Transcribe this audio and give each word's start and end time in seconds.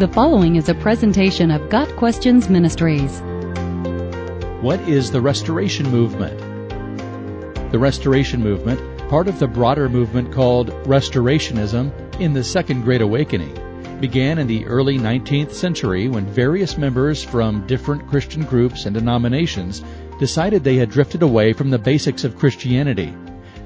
The 0.00 0.08
following 0.08 0.56
is 0.56 0.70
a 0.70 0.74
presentation 0.74 1.50
of 1.50 1.68
Got 1.68 1.94
Questions 1.96 2.48
Ministries. 2.48 3.20
What 4.62 4.80
is 4.88 5.10
the 5.10 5.20
Restoration 5.20 5.90
Movement? 5.90 6.38
The 7.70 7.78
Restoration 7.78 8.42
Movement, 8.42 8.80
part 9.10 9.28
of 9.28 9.38
the 9.38 9.46
broader 9.46 9.90
movement 9.90 10.32
called 10.32 10.70
Restorationism 10.84 11.92
in 12.18 12.32
the 12.32 12.42
Second 12.42 12.84
Great 12.84 13.02
Awakening, 13.02 13.52
began 14.00 14.38
in 14.38 14.46
the 14.46 14.64
early 14.64 14.98
19th 14.98 15.52
century 15.52 16.08
when 16.08 16.24
various 16.24 16.78
members 16.78 17.22
from 17.22 17.66
different 17.66 18.08
Christian 18.08 18.46
groups 18.46 18.86
and 18.86 18.94
denominations 18.94 19.84
decided 20.18 20.64
they 20.64 20.76
had 20.76 20.88
drifted 20.88 21.20
away 21.20 21.52
from 21.52 21.68
the 21.68 21.78
basics 21.78 22.24
of 22.24 22.38
Christianity. 22.38 23.14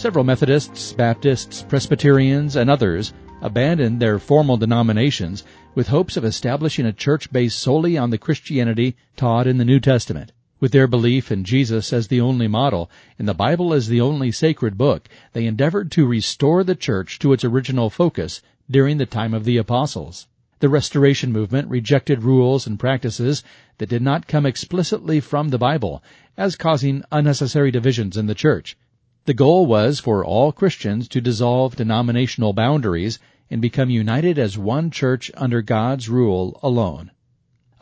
Several 0.00 0.24
Methodists, 0.24 0.94
Baptists, 0.94 1.62
Presbyterians, 1.68 2.56
and 2.56 2.70
others 2.70 3.12
abandoned 3.42 4.00
their 4.00 4.18
formal 4.18 4.56
denominations 4.56 5.44
with 5.74 5.88
hopes 5.88 6.16
of 6.16 6.24
establishing 6.24 6.86
a 6.86 6.92
church 6.94 7.30
based 7.30 7.58
solely 7.58 7.98
on 7.98 8.08
the 8.08 8.16
Christianity 8.16 8.96
taught 9.14 9.46
in 9.46 9.58
the 9.58 9.64
New 9.66 9.78
Testament. 9.78 10.32
With 10.58 10.72
their 10.72 10.86
belief 10.86 11.30
in 11.30 11.44
Jesus 11.44 11.92
as 11.92 12.08
the 12.08 12.18
only 12.18 12.48
model 12.48 12.90
and 13.18 13.28
the 13.28 13.34
Bible 13.34 13.74
as 13.74 13.88
the 13.88 14.00
only 14.00 14.32
sacred 14.32 14.78
book, 14.78 15.06
they 15.34 15.44
endeavored 15.44 15.90
to 15.92 16.06
restore 16.06 16.64
the 16.64 16.74
church 16.74 17.18
to 17.18 17.34
its 17.34 17.44
original 17.44 17.90
focus 17.90 18.40
during 18.70 18.96
the 18.96 19.04
time 19.04 19.34
of 19.34 19.44
the 19.44 19.58
apostles. 19.58 20.28
The 20.60 20.70
Restoration 20.70 21.30
movement 21.30 21.68
rejected 21.68 22.22
rules 22.22 22.66
and 22.66 22.80
practices 22.80 23.44
that 23.76 23.90
did 23.90 24.00
not 24.00 24.26
come 24.26 24.46
explicitly 24.46 25.20
from 25.20 25.50
the 25.50 25.58
Bible 25.58 26.02
as 26.38 26.56
causing 26.56 27.04
unnecessary 27.12 27.70
divisions 27.70 28.16
in 28.16 28.28
the 28.28 28.34
church. 28.34 28.78
The 29.26 29.34
goal 29.34 29.66
was 29.66 30.00
for 30.00 30.24
all 30.24 30.50
Christians 30.50 31.06
to 31.08 31.20
dissolve 31.20 31.76
denominational 31.76 32.54
boundaries 32.54 33.18
and 33.50 33.60
become 33.60 33.90
united 33.90 34.38
as 34.38 34.56
one 34.56 34.90
church 34.90 35.30
under 35.36 35.60
God's 35.60 36.08
rule 36.08 36.58
alone. 36.62 37.10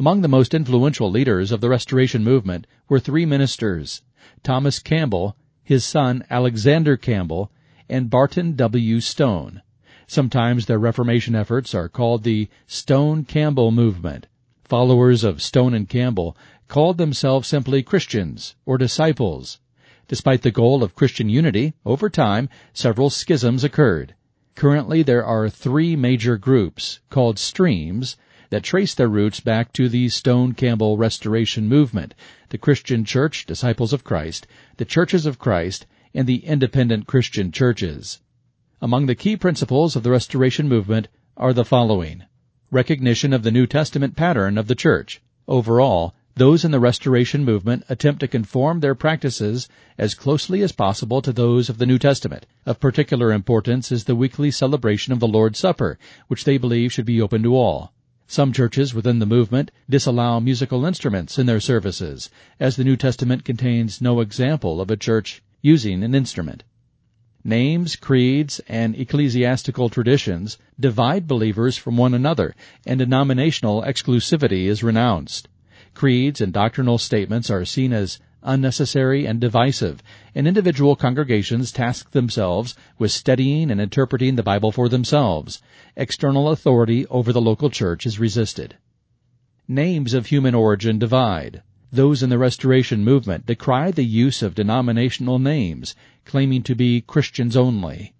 Among 0.00 0.22
the 0.22 0.28
most 0.28 0.52
influential 0.52 1.08
leaders 1.10 1.52
of 1.52 1.60
the 1.60 1.68
Restoration 1.68 2.24
movement 2.24 2.66
were 2.88 2.98
three 2.98 3.24
ministers, 3.24 4.02
Thomas 4.42 4.80
Campbell, 4.80 5.36
his 5.62 5.84
son 5.84 6.24
Alexander 6.28 6.96
Campbell, 6.96 7.52
and 7.88 8.10
Barton 8.10 8.56
W. 8.56 8.98
Stone. 9.00 9.62
Sometimes 10.08 10.66
their 10.66 10.78
Reformation 10.78 11.36
efforts 11.36 11.72
are 11.72 11.88
called 11.88 12.24
the 12.24 12.48
Stone-Campbell 12.66 13.70
movement. 13.70 14.26
Followers 14.64 15.22
of 15.22 15.40
Stone 15.40 15.74
and 15.74 15.88
Campbell 15.88 16.36
called 16.66 16.98
themselves 16.98 17.46
simply 17.46 17.82
Christians 17.84 18.56
or 18.66 18.76
disciples. 18.76 19.60
Despite 20.08 20.42
the 20.42 20.50
goal 20.50 20.82
of 20.82 20.94
Christian 20.94 21.28
unity, 21.28 21.74
over 21.84 22.08
time, 22.08 22.48
several 22.72 23.10
schisms 23.10 23.62
occurred. 23.62 24.14
Currently, 24.54 25.02
there 25.02 25.24
are 25.24 25.50
three 25.50 25.94
major 25.96 26.36
groups, 26.36 27.00
called 27.10 27.38
streams, 27.38 28.16
that 28.50 28.62
trace 28.62 28.94
their 28.94 29.08
roots 29.08 29.40
back 29.40 29.72
to 29.74 29.88
the 29.88 30.08
Stone 30.08 30.54
Campbell 30.54 30.96
Restoration 30.96 31.68
Movement, 31.68 32.14
the 32.48 32.56
Christian 32.56 33.04
Church, 33.04 33.44
Disciples 33.44 33.92
of 33.92 34.02
Christ, 34.02 34.46
the 34.78 34.86
Churches 34.86 35.26
of 35.26 35.38
Christ, 35.38 35.84
and 36.14 36.26
the 36.26 36.44
Independent 36.44 37.06
Christian 37.06 37.52
Churches. 37.52 38.20
Among 38.80 39.06
the 39.06 39.14
key 39.14 39.36
principles 39.36 39.94
of 39.94 40.02
the 40.02 40.10
Restoration 40.10 40.68
Movement 40.68 41.08
are 41.36 41.52
the 41.52 41.66
following. 41.66 42.22
Recognition 42.70 43.34
of 43.34 43.42
the 43.42 43.50
New 43.50 43.66
Testament 43.66 44.16
pattern 44.16 44.56
of 44.56 44.68
the 44.68 44.74
Church. 44.74 45.20
Overall, 45.46 46.14
those 46.38 46.64
in 46.64 46.70
the 46.70 46.80
Restoration 46.80 47.44
movement 47.44 47.84
attempt 47.88 48.20
to 48.20 48.28
conform 48.28 48.80
their 48.80 48.94
practices 48.94 49.68
as 49.98 50.14
closely 50.14 50.62
as 50.62 50.70
possible 50.70 51.20
to 51.20 51.32
those 51.32 51.68
of 51.68 51.78
the 51.78 51.86
New 51.86 51.98
Testament. 51.98 52.46
Of 52.64 52.78
particular 52.78 53.32
importance 53.32 53.90
is 53.90 54.04
the 54.04 54.14
weekly 54.14 54.50
celebration 54.52 55.12
of 55.12 55.20
the 55.20 55.26
Lord's 55.26 55.58
Supper, 55.58 55.98
which 56.28 56.44
they 56.44 56.56
believe 56.56 56.92
should 56.92 57.06
be 57.06 57.20
open 57.20 57.42
to 57.42 57.56
all. 57.56 57.92
Some 58.28 58.52
churches 58.52 58.94
within 58.94 59.18
the 59.18 59.26
movement 59.26 59.70
disallow 59.90 60.38
musical 60.38 60.84
instruments 60.84 61.38
in 61.38 61.46
their 61.46 61.60
services, 61.60 62.30
as 62.60 62.76
the 62.76 62.84
New 62.84 62.96
Testament 62.96 63.44
contains 63.44 64.00
no 64.00 64.20
example 64.20 64.80
of 64.80 64.90
a 64.90 64.96
church 64.96 65.42
using 65.60 66.04
an 66.04 66.14
instrument. 66.14 66.62
Names, 67.42 67.96
creeds, 67.96 68.60
and 68.68 68.94
ecclesiastical 68.94 69.88
traditions 69.88 70.58
divide 70.78 71.26
believers 71.26 71.76
from 71.76 71.96
one 71.96 72.14
another, 72.14 72.54
and 72.86 72.98
denominational 72.98 73.82
exclusivity 73.82 74.66
is 74.66 74.82
renounced. 74.82 75.48
Creeds 75.94 76.40
and 76.40 76.52
doctrinal 76.52 76.98
statements 76.98 77.50
are 77.50 77.64
seen 77.64 77.92
as 77.92 78.18
unnecessary 78.42 79.26
and 79.26 79.40
divisive, 79.40 80.02
and 80.34 80.46
individual 80.46 80.94
congregations 80.94 81.72
task 81.72 82.12
themselves 82.12 82.74
with 82.98 83.10
studying 83.10 83.70
and 83.70 83.80
interpreting 83.80 84.36
the 84.36 84.42
Bible 84.42 84.70
for 84.70 84.88
themselves. 84.88 85.60
External 85.96 86.50
authority 86.50 87.06
over 87.06 87.32
the 87.32 87.40
local 87.40 87.68
church 87.68 88.06
is 88.06 88.20
resisted. 88.20 88.76
Names 89.66 90.14
of 90.14 90.26
human 90.26 90.54
origin 90.54 90.98
divide. 90.98 91.62
Those 91.90 92.22
in 92.22 92.30
the 92.30 92.38
Restoration 92.38 93.02
movement 93.02 93.46
decry 93.46 93.90
the 93.90 94.04
use 94.04 94.42
of 94.42 94.54
denominational 94.54 95.38
names, 95.38 95.94
claiming 96.24 96.62
to 96.64 96.74
be 96.74 97.00
Christians 97.00 97.56
only. 97.56 98.14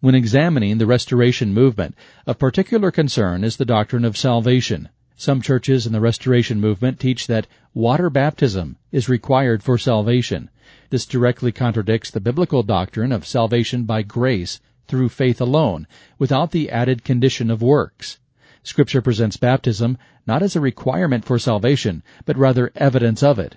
When 0.00 0.14
examining 0.14 0.78
the 0.78 0.86
Restoration 0.86 1.54
movement, 1.54 1.94
of 2.26 2.38
particular 2.38 2.90
concern 2.90 3.44
is 3.44 3.56
the 3.56 3.64
doctrine 3.64 4.04
of 4.04 4.16
salvation. 4.16 4.88
Some 5.18 5.40
churches 5.40 5.86
in 5.86 5.94
the 5.94 6.00
Restoration 6.00 6.60
movement 6.60 7.00
teach 7.00 7.26
that 7.26 7.46
water 7.72 8.10
baptism 8.10 8.76
is 8.92 9.08
required 9.08 9.62
for 9.62 9.78
salvation. 9.78 10.50
This 10.90 11.06
directly 11.06 11.52
contradicts 11.52 12.10
the 12.10 12.20
biblical 12.20 12.62
doctrine 12.62 13.12
of 13.12 13.26
salvation 13.26 13.84
by 13.84 14.02
grace 14.02 14.60
through 14.86 15.08
faith 15.08 15.40
alone, 15.40 15.86
without 16.18 16.50
the 16.50 16.70
added 16.70 17.02
condition 17.02 17.50
of 17.50 17.62
works. 17.62 18.18
Scripture 18.62 19.00
presents 19.00 19.38
baptism 19.38 19.96
not 20.26 20.42
as 20.42 20.54
a 20.54 20.60
requirement 20.60 21.24
for 21.24 21.38
salvation, 21.38 22.02
but 22.26 22.36
rather 22.36 22.70
evidence 22.74 23.22
of 23.22 23.38
it. 23.38 23.56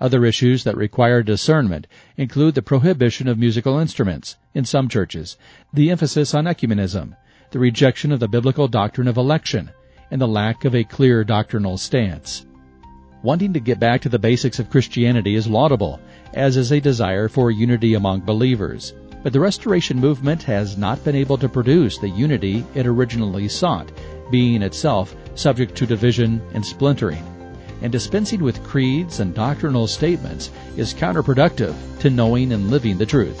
Other 0.00 0.24
issues 0.24 0.62
that 0.62 0.76
require 0.76 1.24
discernment 1.24 1.88
include 2.16 2.54
the 2.54 2.62
prohibition 2.62 3.26
of 3.26 3.36
musical 3.36 3.80
instruments 3.80 4.36
in 4.54 4.64
some 4.64 4.88
churches, 4.88 5.36
the 5.72 5.90
emphasis 5.90 6.34
on 6.34 6.44
ecumenism, 6.44 7.16
the 7.50 7.58
rejection 7.58 8.12
of 8.12 8.20
the 8.20 8.28
biblical 8.28 8.68
doctrine 8.68 9.08
of 9.08 9.16
election, 9.16 9.72
and 10.12 10.20
the 10.20 10.28
lack 10.28 10.66
of 10.66 10.74
a 10.74 10.84
clear 10.84 11.24
doctrinal 11.24 11.78
stance. 11.78 12.44
Wanting 13.22 13.54
to 13.54 13.60
get 13.60 13.80
back 13.80 14.02
to 14.02 14.10
the 14.10 14.18
basics 14.18 14.58
of 14.58 14.68
Christianity 14.68 15.34
is 15.34 15.48
laudable, 15.48 16.00
as 16.34 16.58
is 16.58 16.70
a 16.70 16.80
desire 16.80 17.28
for 17.28 17.50
unity 17.50 17.94
among 17.94 18.20
believers. 18.20 18.92
But 19.22 19.32
the 19.32 19.40
Restoration 19.40 19.98
movement 19.98 20.42
has 20.42 20.76
not 20.76 21.02
been 21.02 21.16
able 21.16 21.38
to 21.38 21.48
produce 21.48 21.96
the 21.96 22.10
unity 22.10 22.62
it 22.74 22.86
originally 22.86 23.48
sought, 23.48 23.90
being 24.30 24.60
itself 24.60 25.16
subject 25.34 25.74
to 25.76 25.86
division 25.86 26.42
and 26.52 26.64
splintering. 26.64 27.24
And 27.80 27.90
dispensing 27.90 28.42
with 28.42 28.62
creeds 28.62 29.20
and 29.20 29.34
doctrinal 29.34 29.86
statements 29.86 30.50
is 30.76 30.92
counterproductive 30.92 31.74
to 32.00 32.10
knowing 32.10 32.52
and 32.52 32.70
living 32.70 32.98
the 32.98 33.06
truth. 33.06 33.40